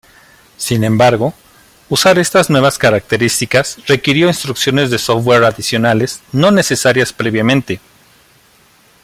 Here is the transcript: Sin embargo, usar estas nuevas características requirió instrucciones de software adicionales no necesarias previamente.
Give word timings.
Sin 0.57 0.83
embargo, 0.83 1.31
usar 1.87 2.17
estas 2.17 2.49
nuevas 2.49 2.79
características 2.79 3.77
requirió 3.85 4.29
instrucciones 4.29 4.89
de 4.89 4.97
software 4.97 5.43
adicionales 5.43 6.21
no 6.31 6.49
necesarias 6.49 7.13
previamente. 7.13 7.79